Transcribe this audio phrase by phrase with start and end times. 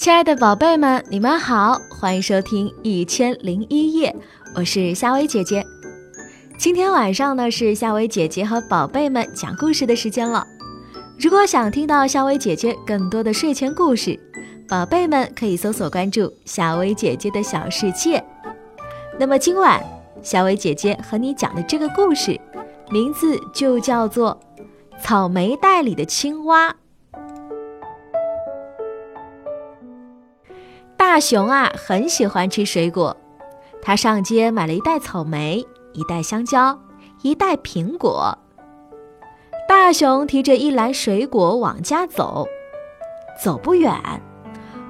[0.00, 4.10] 亲爱的宝贝们，你们好，欢迎收听《一千零一夜》，
[4.54, 5.62] 我是夏薇姐姐。
[6.56, 10.46] 今天晚上呢，是夏薇姐姐和宝贝们讲故事的时间了。
[11.18, 14.18] 如果想听到夏薇姐姐更多的睡前故事，
[14.66, 18.24] 宝贝们可以搜索关注夏薇姐姐的小世界。
[19.18, 19.84] 那么今晚，
[20.22, 22.40] 夏薇姐姐和你讲的这个故事，
[22.90, 24.40] 名字就叫做
[25.02, 26.70] 《草莓袋里的青蛙》。
[31.12, 33.16] 大熊啊，很喜欢吃水果。
[33.82, 36.78] 他上街买了一袋草莓，一袋香蕉，
[37.22, 38.38] 一袋苹果。
[39.68, 42.46] 大熊提着一篮水果往家走，
[43.42, 43.92] 走不远，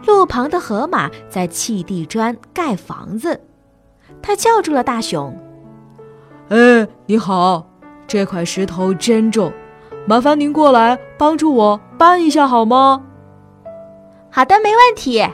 [0.06, 3.40] 路旁的河马在砌地砖盖房子。
[4.20, 5.34] 他叫住了大熊
[6.50, 7.66] ：“哎，你好，
[8.06, 9.50] 这块石头真重，
[10.06, 13.06] 麻烦您过来帮助我搬一下好吗
[14.30, 15.26] ？”“好的，没问题。”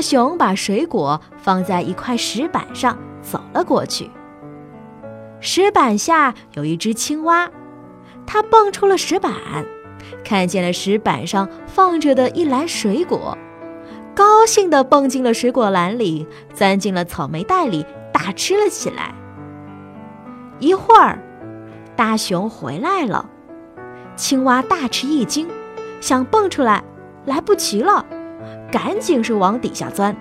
[0.00, 4.10] 大熊把水果放在一块石板上，走了过去。
[5.40, 7.50] 石板下有一只青蛙，
[8.26, 9.30] 它蹦出了石板，
[10.24, 13.36] 看见了石板上放着的一篮水果，
[14.14, 19.14] 高兴地蹦进了水果篮里，钻进了草莓袋里，大吃了起来。
[20.60, 21.18] 一会儿，
[21.94, 23.28] 大熊回来了，
[24.16, 25.46] 青蛙大吃一惊，
[26.00, 26.82] 想蹦出来，
[27.26, 28.06] 来不及了。
[28.70, 30.16] 赶紧是往底下钻，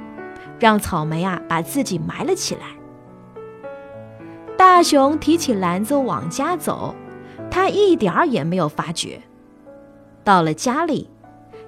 [0.59, 2.61] 让草莓啊把自己埋了起来。
[4.57, 6.93] 大熊提起篮子往家走，
[7.49, 9.21] 他一点儿也没有发觉。
[10.23, 11.09] 到了家里，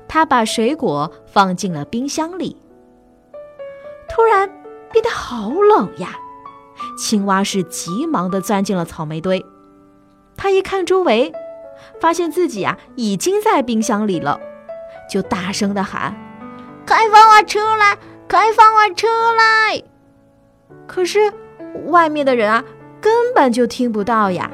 [0.08, 2.58] 他把水果放进了冰箱里。
[4.10, 4.50] 突然
[4.92, 6.18] 变得好冷呀！
[6.98, 9.46] 青蛙是急忙地钻进了草莓堆。
[10.36, 11.32] 他一看周围，
[12.00, 14.40] 发现自己啊已经在冰箱里了，
[15.10, 16.14] 就大声地喊。
[16.88, 17.98] 快放我出来！
[18.30, 19.84] 快放我出来！
[20.88, 21.32] 可是
[21.88, 22.64] 外面的人啊，
[23.00, 24.50] 根本就听不到呀。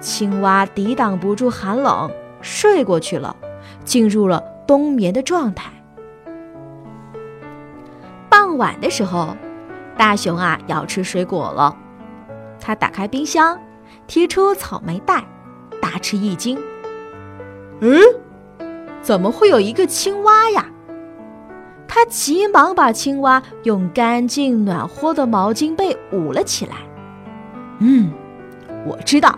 [0.00, 2.10] 青蛙抵挡不住寒冷，
[2.40, 3.34] 睡过去了，
[3.84, 5.70] 进入了冬眠的状态。
[8.28, 9.36] 傍晚的时候，
[9.96, 11.76] 大熊啊要吃水果了，
[12.60, 13.60] 他打开冰箱，
[14.06, 15.24] 提出草莓袋，
[15.80, 16.58] 大吃一惊。
[17.80, 18.00] 嗯，
[19.02, 20.66] 怎么会有一个青蛙呀？
[21.88, 26.76] 他急忙把青蛙用干净暖和的毛巾被捂了起来。
[27.80, 28.12] 嗯，
[28.86, 29.36] 我知道，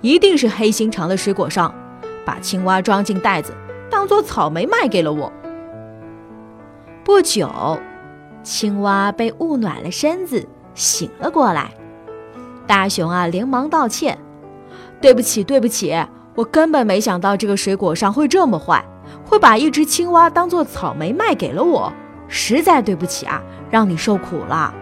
[0.00, 1.72] 一定是黑心肠的水果商
[2.26, 3.54] 把青蛙装进袋子，
[3.88, 5.32] 当做草莓卖给了我。
[7.04, 7.78] 不久，
[8.42, 11.70] 青蛙被捂暖了身子，醒了过来。
[12.66, 14.18] 大熊啊，连忙道歉
[15.00, 15.94] ：“对不起，对不起，
[16.34, 18.84] 我根本没想到这个水果商会这么坏。”
[19.24, 21.92] 会把一只青蛙当做草莓卖给了我，
[22.28, 24.72] 实在对不起啊，让你受苦了。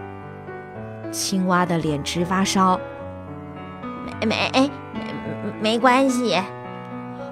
[1.11, 2.79] 青蛙的脸直发烧。
[4.21, 4.71] 没没没
[5.61, 6.41] 没关系，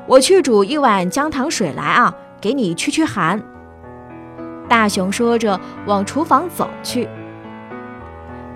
[0.06, 3.42] 我去煮一碗姜糖水来啊，给你驱驱寒。
[4.68, 7.08] 大熊说着往厨房走去。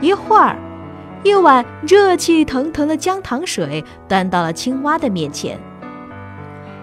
[0.00, 0.56] 一会儿，
[1.22, 5.59] 一碗热气腾腾的姜糖水端到了青蛙的面前，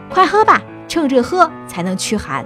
[0.09, 0.61] 快喝吧。
[0.89, 2.45] 趁热喝才能驱寒。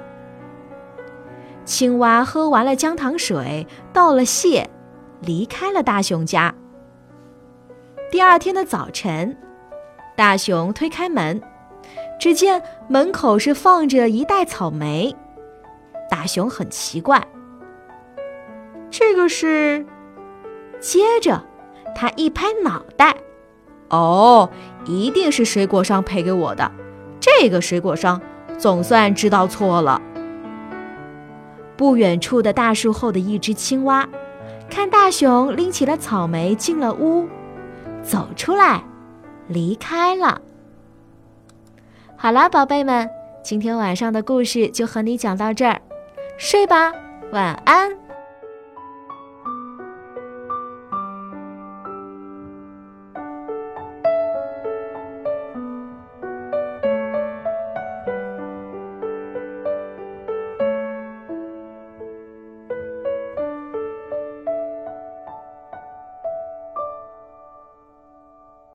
[1.65, 4.69] 青蛙喝完了姜糖水，道了谢，
[5.21, 6.53] 离开了大熊家。
[8.11, 9.35] 第二天的早晨，
[10.15, 11.41] 大熊推开门，
[12.19, 15.15] 只见门口是放着一袋草莓。
[16.09, 17.25] 大熊很奇怪，
[18.91, 19.85] 这个是……
[20.81, 21.41] 接着，
[21.95, 23.15] 他一拍脑袋
[23.89, 24.49] ：“哦，
[24.85, 26.69] 一定是水果商赔给我的。
[27.21, 28.21] 这个水果商。”
[28.57, 30.01] 总算知道错了。
[31.75, 34.07] 不远处的大树后的一只青蛙，
[34.69, 37.27] 看大熊拎起了草莓进了屋，
[38.03, 38.83] 走出来，
[39.47, 40.41] 离开了。
[42.15, 43.09] 好了，宝贝们，
[43.43, 45.81] 今天晚上的故事就和你讲到这儿，
[46.37, 46.93] 睡吧，
[47.31, 48.02] 晚安。